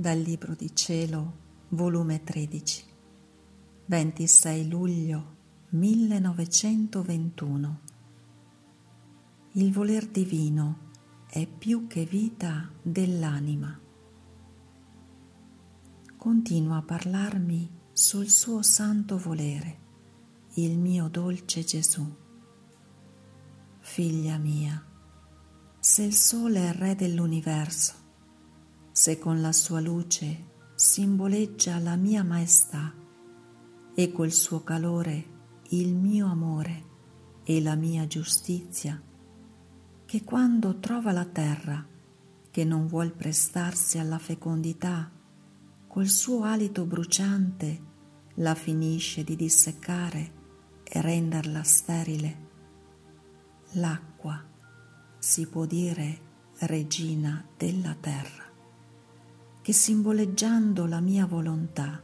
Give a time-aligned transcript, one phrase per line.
[0.00, 1.38] Dal Libro di Cielo,
[1.70, 2.84] volume 13,
[3.86, 5.36] 26 luglio
[5.70, 7.80] 1921.
[9.54, 10.90] Il voler divino
[11.28, 13.76] è più che vita dell'anima.
[16.16, 19.78] Continua a parlarmi sul suo santo volere,
[20.54, 22.08] il mio dolce Gesù.
[23.80, 24.80] Figlia mia,
[25.80, 28.06] se il Sole è il Re dell'universo,
[28.98, 32.92] se con la sua luce simboleggia la mia maestà
[33.94, 35.36] e col suo calore
[35.68, 36.84] il mio amore
[37.44, 39.00] e la mia giustizia,
[40.04, 41.86] che quando trova la terra
[42.50, 45.08] che non vuol prestarsi alla fecondità,
[45.86, 47.82] col suo alito bruciante
[48.34, 50.32] la finisce di disseccare
[50.82, 52.48] e renderla sterile.
[53.74, 54.44] L'acqua
[55.20, 56.18] si può dire
[56.58, 58.47] regina della terra,
[59.68, 62.02] che simboleggiando la mia volontà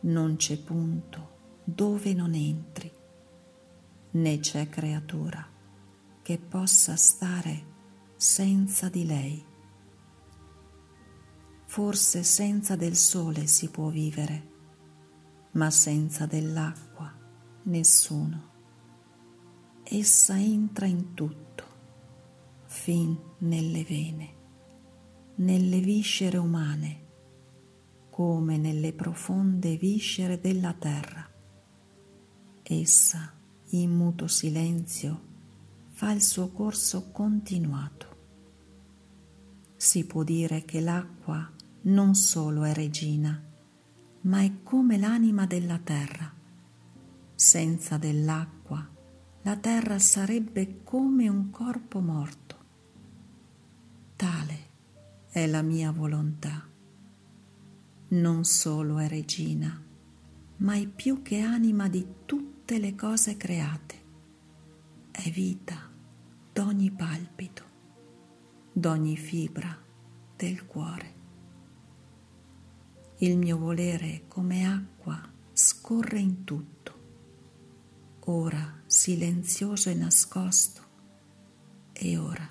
[0.00, 2.92] non c'è punto dove non entri,
[4.10, 5.42] né c'è creatura
[6.20, 7.64] che possa stare
[8.16, 9.42] senza di lei.
[11.64, 14.48] Forse senza del sole si può vivere,
[15.52, 17.10] ma senza dell'acqua
[17.62, 18.50] nessuno.
[19.84, 21.64] Essa entra in tutto,
[22.66, 24.39] fin nelle vene,
[25.40, 27.06] nelle viscere umane,
[28.10, 31.26] come nelle profonde viscere della terra.
[32.62, 33.32] Essa,
[33.70, 35.28] in muto silenzio,
[35.88, 38.08] fa il suo corso continuato.
[39.76, 41.50] Si può dire che l'acqua
[41.82, 43.42] non solo è regina,
[44.22, 46.30] ma è come l'anima della terra.
[47.34, 48.86] Senza dell'acqua
[49.42, 52.59] la terra sarebbe come un corpo morto.
[55.32, 56.68] È la mia volontà.
[58.08, 59.80] Non solo è regina,
[60.56, 63.94] ma è più che anima di tutte le cose create.
[65.12, 65.88] È vita
[66.52, 67.62] d'ogni palpito,
[68.72, 69.80] d'ogni fibra
[70.34, 71.14] del cuore.
[73.18, 76.98] Il mio volere come acqua scorre in tutto,
[78.24, 80.82] ora silenzioso e nascosto,
[81.92, 82.50] e ora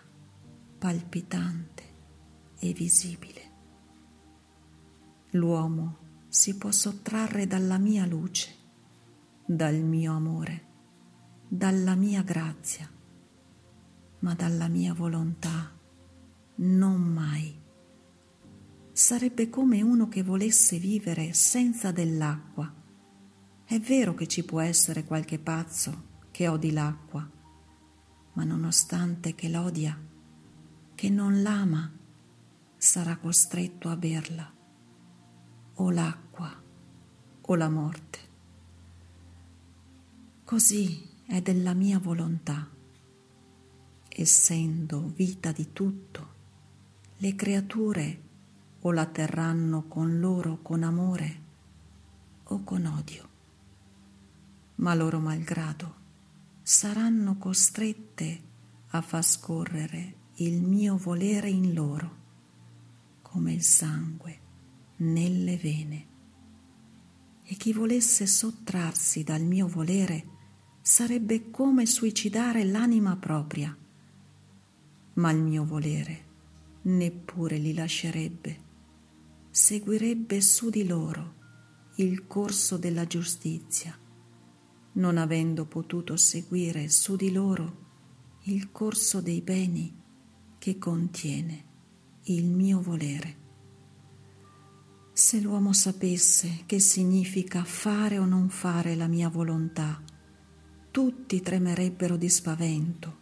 [0.77, 1.88] palpitante
[2.59, 3.41] e visibile.
[5.31, 5.97] L'uomo
[6.27, 8.53] si può sottrarre dalla mia luce,
[9.45, 10.65] dal mio amore,
[11.47, 12.97] dalla mia grazia
[14.19, 15.71] ma dalla mia volontà
[16.55, 17.57] non mai.
[18.91, 22.73] Sarebbe come uno che volesse vivere senza dell'acqua.
[23.63, 27.29] È vero che ci può essere qualche pazzo che odi l'acqua,
[28.33, 29.97] ma nonostante che l'odia,
[30.95, 31.89] che non l'ama,
[32.79, 34.49] sarà costretto a berla,
[35.75, 36.49] o l'acqua
[37.41, 38.19] o la morte.
[40.45, 42.67] Così è della mia volontà.
[44.07, 46.27] Essendo vita di tutto,
[47.17, 48.21] le creature
[48.79, 51.41] o la terranno con loro con amore
[52.45, 53.29] o con odio,
[54.75, 55.95] ma loro malgrado
[56.63, 58.41] saranno costrette
[58.91, 62.18] a far scorrere il mio volere in loro,
[63.29, 64.39] come il sangue
[64.97, 66.07] nelle vene.
[67.43, 70.37] E chi volesse sottrarsi dal mio volere
[70.81, 73.75] sarebbe come suicidare l'anima propria
[75.19, 76.27] ma il mio volere
[76.81, 78.67] neppure li lascerebbe,
[79.51, 81.35] seguirebbe su di loro
[81.95, 83.97] il corso della giustizia,
[84.93, 87.87] non avendo potuto seguire su di loro
[88.43, 89.93] il corso dei beni
[90.57, 91.67] che contiene
[92.31, 93.37] il mio volere.
[95.13, 100.01] Se l'uomo sapesse che significa fare o non fare la mia volontà,
[100.91, 103.17] tutti tremerebbero di spavento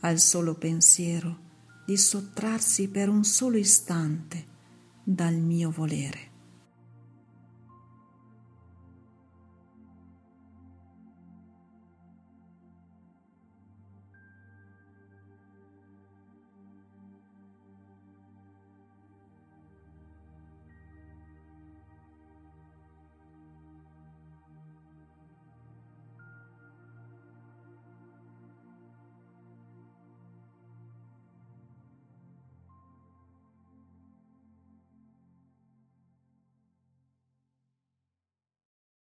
[0.00, 1.42] al solo pensiero
[1.84, 4.44] di sottrarsi per un solo istante
[5.02, 6.33] dal mio volere.